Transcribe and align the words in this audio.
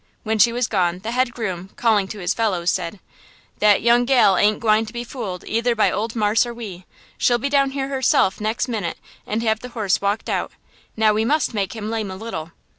When 0.23 0.39
she 0.39 0.51
was 0.51 0.65
gone 0.67 0.97
the 1.03 1.11
head 1.11 1.31
groom, 1.31 1.69
calling 1.75 2.07
to 2.07 2.17
his 2.17 2.33
fellows, 2.33 2.71
said: 2.71 2.99
"That 3.59 3.83
young 3.83 4.03
gal 4.05 4.35
ain't 4.35 4.55
a 4.57 4.59
gwine 4.59 4.83
to 4.87 4.93
be 4.93 5.03
fooled 5.03 5.43
either 5.45 5.75
by 5.75 5.91
ole 5.91 6.09
marse 6.15 6.43
or 6.43 6.55
we. 6.55 6.85
She'll 7.19 7.37
be 7.37 7.49
down 7.49 7.69
here 7.69 7.87
herself 7.89 8.41
nex' 8.41 8.67
minute 8.67 8.97
and 9.27 9.43
have 9.43 9.59
the 9.59 9.69
horse 9.69 10.01
walked 10.01 10.27
out. 10.27 10.53
Now 10.97 11.13
we 11.13 11.23
must 11.23 11.53
make 11.53 11.75
him 11.75 11.91
lame 11.91 12.09
a 12.09 12.15
little. 12.15 12.51